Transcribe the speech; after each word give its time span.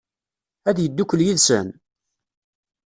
Ad 0.69 0.77
yeddukel 0.79 1.21
yid-sen? 1.25 1.67